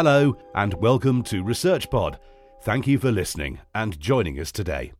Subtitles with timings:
[0.00, 2.18] Hello, and welcome to ResearchPod.
[2.62, 4.92] Thank you for listening and joining us today.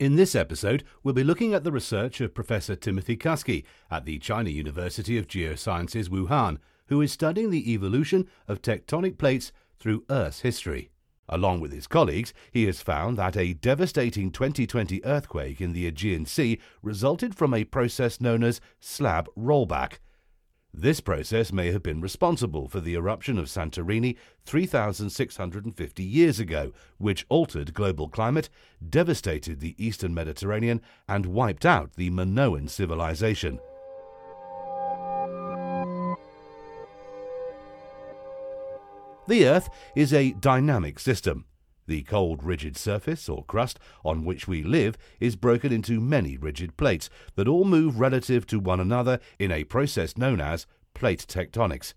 [0.00, 4.18] In this episode, we'll be looking at the research of Professor Timothy Kusky at the
[4.18, 10.40] China University of Geosciences Wuhan, who is studying the evolution of tectonic plates through Earth's
[10.40, 10.90] history.
[11.28, 16.26] Along with his colleagues, he has found that a devastating 2020 earthquake in the Aegean
[16.26, 19.98] Sea resulted from a process known as slab rollback.
[20.76, 27.24] This process may have been responsible for the eruption of Santorini 3,650 years ago, which
[27.28, 28.50] altered global climate,
[28.86, 33.60] devastated the eastern Mediterranean, and wiped out the Minoan civilization.
[39.28, 41.44] The Earth is a dynamic system.
[41.86, 46.76] The cold, rigid surface, or crust, on which we live is broken into many rigid
[46.76, 51.92] plates that all move relative to one another in a process known as plate tectonics.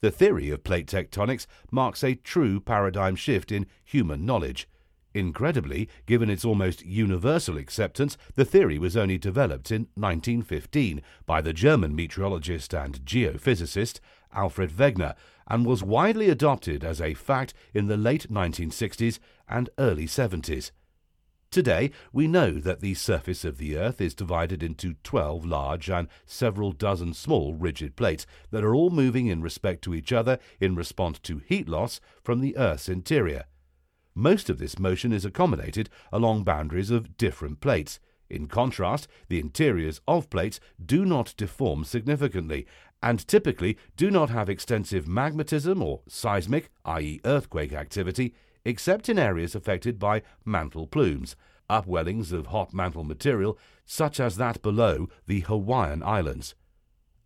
[0.00, 4.66] The theory of plate tectonics marks a true paradigm shift in human knowledge.
[5.12, 11.52] Incredibly, given its almost universal acceptance, the theory was only developed in 1915 by the
[11.52, 13.98] German meteorologist and geophysicist
[14.32, 15.16] Alfred Wegener
[15.50, 20.70] and was widely adopted as a fact in the late 1960s and early 70s.
[21.50, 26.06] Today, we know that the surface of the Earth is divided into 12 large and
[26.24, 30.76] several dozen small rigid plates that are all moving in respect to each other in
[30.76, 33.46] response to heat loss from the Earth's interior.
[34.14, 37.98] Most of this motion is accommodated along boundaries of different plates.
[38.28, 42.64] In contrast, the interiors of plates do not deform significantly
[43.02, 48.34] and typically do not have extensive magmatism or seismic, i.e., earthquake activity,
[48.64, 51.36] except in areas affected by mantle plumes,
[51.68, 56.54] upwellings of hot mantle material such as that below the Hawaiian Islands.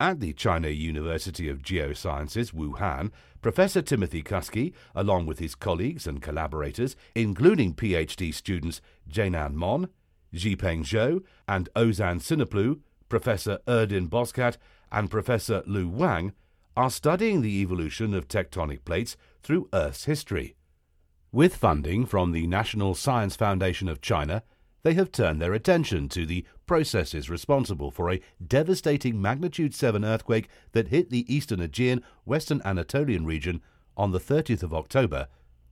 [0.01, 3.11] At the China University of Geosciences, Wuhan,
[3.41, 9.89] Professor Timothy Kusky, along with his colleagues and collaborators, including PhD students Jianan Mon,
[10.35, 14.57] Zhipeng Zhou, and Ozan Sinaplu, Professor Erdin Bozkurt,
[14.95, 16.33] and Professor Lu Wang
[16.77, 20.55] are studying the evolution of tectonic plates through Earth's history.
[21.33, 24.45] With funding from the National Science Foundation of China,
[24.85, 30.49] they have turned their attention to the processes responsible for a devastating magnitude 7 earthquake
[30.73, 33.63] that hit the eastern Aegean, western Anatolian region
[33.97, 35.27] on the 30th of October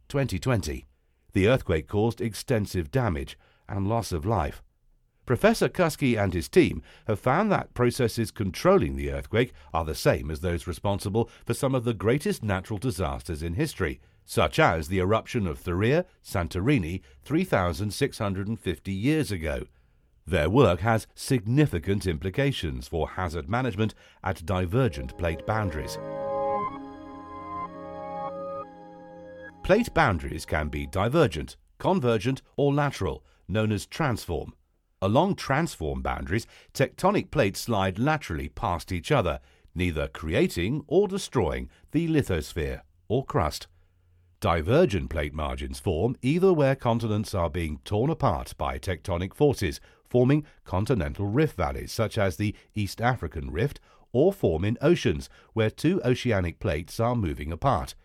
[0.09, 0.87] 2020.
[1.33, 4.63] The earthquake caused extensive damage and loss of life.
[5.25, 10.31] Professor Kusky and his team have found that processes controlling the earthquake are the same
[10.31, 14.99] as those responsible for some of the greatest natural disasters in history, such as the
[14.99, 19.67] eruption of Thera, Santorini, 3,650 years ago.
[20.27, 23.95] Their work has significant implications for hazard management
[24.25, 25.99] at divergent plate boundaries.
[29.63, 34.55] Plate boundaries can be divergent, convergent, or lateral, known as transform.
[35.03, 39.41] Along transform boundaries, tectonic plates slide laterally past each other,
[39.75, 43.67] neither creating or destroying the lithosphere or crust.
[44.41, 50.47] Divergent plate margins form either where continents are being torn apart by tectonic forces, forming
[50.65, 53.81] continental rift valleys such as the East African Rift,
[54.13, 57.97] or form in oceans where two oceanic plates are moving apart.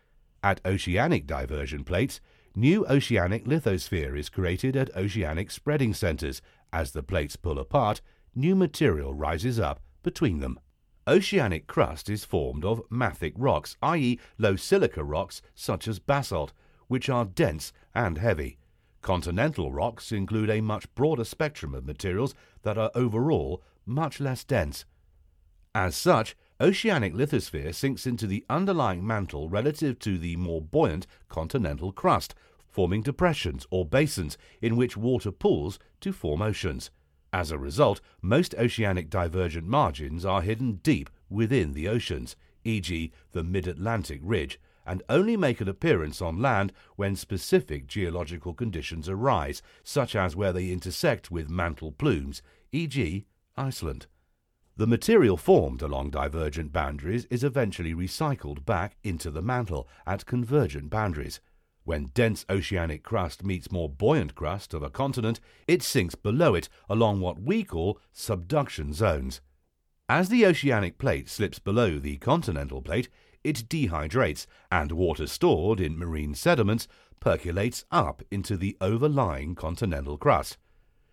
[0.41, 2.22] At oceanic divergent plates,
[2.56, 6.41] new oceanic lithosphere is created at oceanic spreading centers
[6.72, 8.01] as the plates pull apart,
[8.35, 10.59] new material rises up between them.
[11.07, 16.51] Oceanic crust is formed of mafic rocks, i.e., low silica rocks such as basalt,
[16.88, 18.57] which are dense and heavy.
[19.01, 24.84] Continental rocks include a much broader spectrum of materials that are overall much less dense.
[25.73, 31.94] As such, oceanic lithosphere sinks into the underlying mantle relative to the more buoyant continental
[31.94, 32.35] crust,
[32.69, 36.91] forming depressions or basins in which water pools to form oceans.
[37.34, 43.43] As a result, most oceanic divergent margins are hidden deep within the oceans, e.g., the
[43.43, 49.61] mid Atlantic ridge, and only make an appearance on land when specific geological conditions arise,
[49.84, 52.41] such as where they intersect with mantle plumes,
[52.72, 53.25] e.g.,
[53.58, 54.08] Iceland.
[54.78, 60.91] The material formed along divergent boundaries is eventually recycled back into the mantle at convergent
[60.91, 61.41] boundaries.
[61.87, 65.39] When dense oceanic crust meets more buoyant crust of a continent,
[65.69, 69.39] it sinks below it along what we call subduction zones.
[70.09, 73.07] As the oceanic plate slips below the continental plate,
[73.41, 76.89] it dehydrates, and water stored in marine sediments
[77.22, 80.57] percolates up into the overlying continental crust.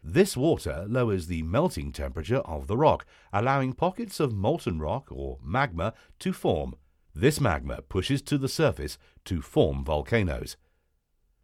[0.02, 5.38] This water lowers the melting temperature of the rock, allowing pockets of molten rock or
[5.40, 6.74] magma to form.
[7.14, 10.56] This magma pushes to the surface to form volcanoes.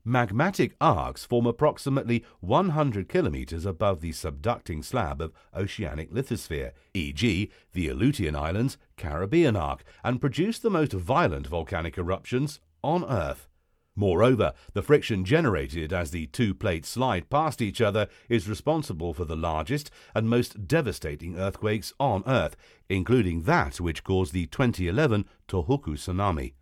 [0.06, 7.88] Magmatic arcs form approximately 100 kilometers above the subducting slab of oceanic lithosphere, e.g., the
[7.88, 13.46] Aleutian Islands Caribbean arc, and produce the most violent volcanic eruptions on Earth.
[13.94, 19.26] Moreover, the friction generated as the two plates slide past each other is responsible for
[19.26, 22.56] the largest and most devastating earthquakes on Earth,
[22.88, 26.54] including that which caused the 2011 Tohoku tsunami.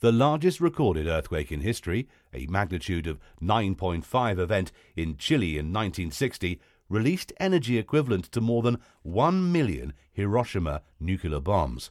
[0.00, 6.60] The largest recorded earthquake in history, a magnitude of 9.5 event in Chile in 1960,
[6.88, 11.90] released energy equivalent to more than 1 million Hiroshima nuclear bombs.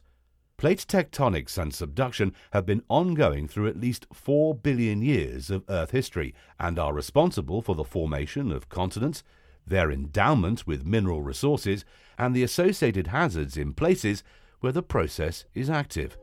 [0.56, 5.90] Plate tectonics and subduction have been ongoing through at least 4 billion years of Earth
[5.90, 9.22] history and are responsible for the formation of continents,
[9.66, 11.84] their endowment with mineral resources,
[12.16, 14.24] and the associated hazards in places
[14.60, 16.16] where the process is active.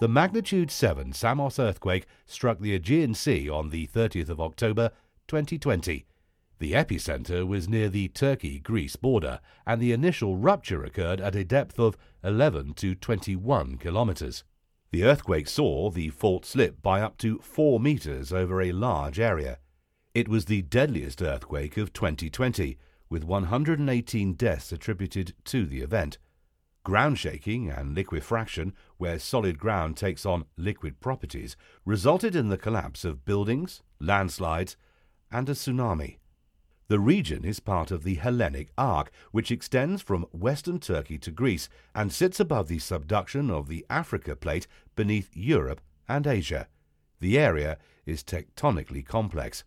[0.00, 4.90] The magnitude 7 Samos earthquake struck the Aegean Sea on the 30th of October
[5.28, 6.04] 2020.
[6.58, 11.44] The epicenter was near the Turkey Greece border, and the initial rupture occurred at a
[11.44, 14.42] depth of 11 to 21 kilometers.
[14.90, 19.58] The earthquake saw the fault slip by up to 4 meters over a large area.
[20.12, 22.76] It was the deadliest earthquake of 2020,
[23.08, 26.18] with 118 deaths attributed to the event.
[26.84, 33.06] Ground shaking and liquefaction, where solid ground takes on liquid properties, resulted in the collapse
[33.06, 34.76] of buildings, landslides,
[35.32, 36.18] and a tsunami.
[36.88, 41.70] The region is part of the Hellenic Arc, which extends from western Turkey to Greece
[41.94, 46.68] and sits above the subduction of the Africa plate beneath Europe and Asia.
[47.20, 49.64] The area is tectonically complex.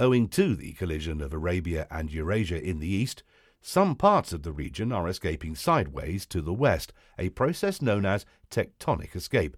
[0.00, 3.22] Owing to the collision of Arabia and Eurasia in the east,
[3.68, 8.24] some parts of the region are escaping sideways to the west, a process known as
[8.48, 9.56] tectonic escape.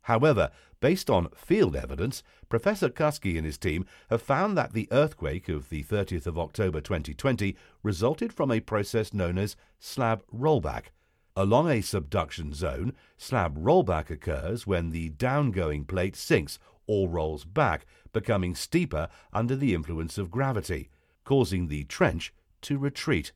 [0.00, 0.50] However,
[0.80, 5.68] based on field evidence, Professor Kusky and his team have found that the earthquake of
[5.68, 10.84] the 30th of October 2020 resulted from a process known as slab rollback.
[11.36, 17.84] Along a subduction zone, slab rollback occurs when the downgoing plate sinks or rolls back,
[18.14, 20.88] becoming steeper under the influence of gravity,
[21.24, 22.32] causing the trench
[22.62, 23.32] to retreat.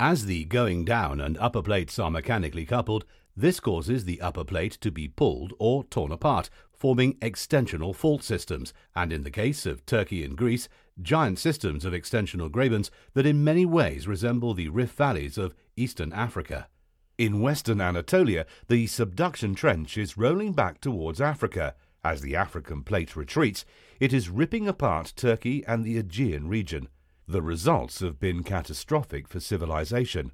[0.00, 3.04] As the going down and upper plates are mechanically coupled,
[3.36, 8.74] this causes the upper plate to be pulled or torn apart, forming extensional fault systems,
[8.94, 10.68] and in the case of Turkey and Greece,
[11.00, 16.12] giant systems of extensional grabens that in many ways resemble the rift valleys of eastern
[16.12, 16.68] Africa.
[17.16, 21.74] In western Anatolia, the subduction trench is rolling back towards Africa.
[22.04, 23.64] As the African plate retreats,
[24.00, 26.88] it is ripping apart Turkey and the Aegean region.
[27.28, 30.32] The results have been catastrophic for civilization.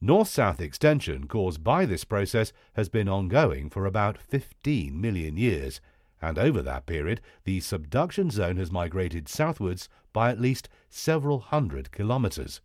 [0.00, 5.80] North south extension caused by this process has been ongoing for about 15 million years,
[6.20, 11.92] and over that period the subduction zone has migrated southwards by at least several hundred
[11.92, 12.60] kilometres.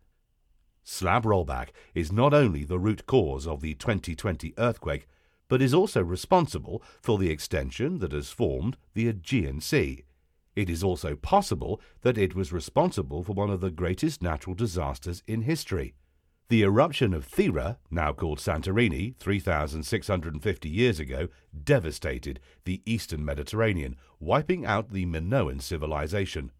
[0.83, 5.07] Slab rollback is not only the root cause of the 2020 earthquake,
[5.47, 10.03] but is also responsible for the extension that has formed the Aegean Sea.
[10.57, 15.21] It is also possible that it was responsible for one of the greatest natural disasters
[15.27, 15.93] in history.
[16.49, 21.27] The eruption of Thera, now called Santorini, 3,650 years ago,
[21.63, 26.51] devastated the eastern Mediterranean, wiping out the Minoan civilization.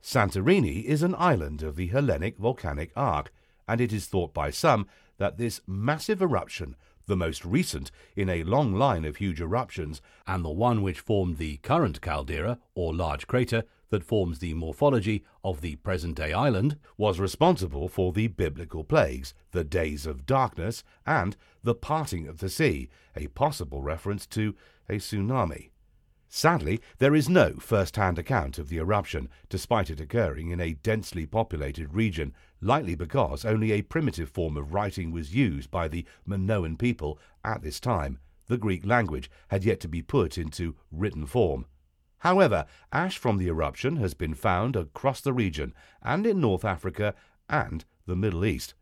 [0.00, 3.32] Santorini is an island of the Hellenic volcanic arc,
[3.66, 4.86] and it is thought by some
[5.18, 6.76] that this massive eruption,
[7.10, 11.38] the most recent in a long line of huge eruptions, and the one which formed
[11.38, 16.78] the current caldera, or large crater, that forms the morphology of the present day island
[16.96, 22.48] was responsible for the biblical plagues, the days of darkness, and the parting of the
[22.48, 24.54] sea, a possible reference to
[24.88, 25.70] a tsunami.
[26.28, 30.74] Sadly, there is no first hand account of the eruption, despite it occurring in a
[30.74, 36.04] densely populated region, likely because only a primitive form of writing was used by the
[36.26, 38.18] Minoan people at this time.
[38.48, 41.66] The Greek language had yet to be put into written form.
[42.18, 47.14] However, ash from the eruption has been found across the region and in North Africa
[47.48, 48.74] and the Middle East.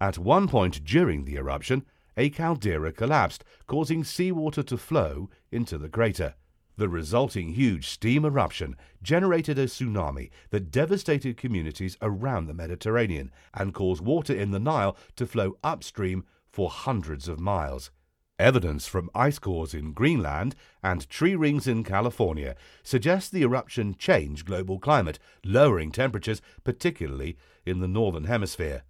[0.00, 1.84] At one point during the eruption,
[2.16, 6.34] a caldera collapsed, causing seawater to flow into the crater.
[6.78, 13.72] The resulting huge steam eruption generated a tsunami that devastated communities around the Mediterranean and
[13.72, 17.90] caused water in the Nile to flow upstream for hundreds of miles.
[18.38, 24.44] Evidence from ice cores in Greenland and tree rings in California suggests the eruption changed
[24.44, 28.82] global climate, lowering temperatures, particularly in the northern hemisphere.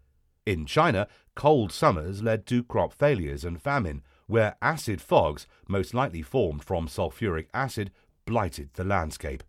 [0.45, 6.23] In China, cold summers led to crop failures and famine, where acid fogs, most likely
[6.23, 7.91] formed from sulfuric acid,
[8.25, 9.43] blighted the landscape.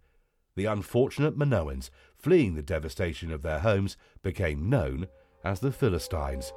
[0.55, 5.07] The unfortunate Minoans, fleeing the devastation of their homes, became known
[5.43, 6.51] as the Philistines.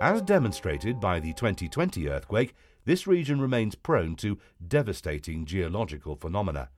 [0.00, 2.54] As demonstrated by the 2020 earthquake,
[2.84, 6.68] this region remains prone to devastating geological phenomena.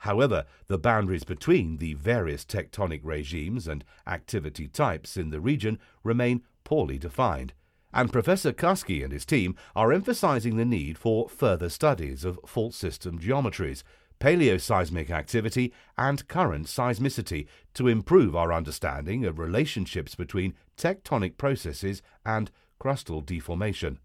[0.00, 6.42] However, the boundaries between the various tectonic regimes and activity types in the region remain
[6.64, 7.52] poorly defined,
[7.92, 12.72] and Professor Kusky and his team are emphasizing the need for further studies of fault
[12.72, 13.82] system geometries,
[14.20, 22.50] paleoseismic activity, and current seismicity to improve our understanding of relationships between tectonic processes and
[22.80, 23.98] crustal deformation.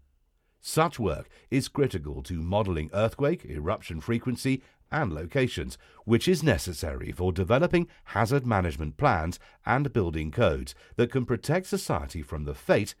[0.60, 7.32] Such work is critical to modeling earthquake, eruption frequency, and locations, which is necessary for
[7.32, 12.94] developing hazard management plans and building codes that can protect society from the fate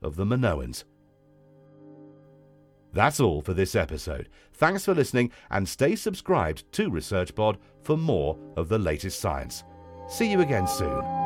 [0.00, 0.84] of the Minoans.
[2.92, 4.28] That's all for this episode.
[4.52, 9.64] Thanks for listening and stay subscribed to ResearchPod for more of the latest science.
[10.08, 11.21] See you again soon.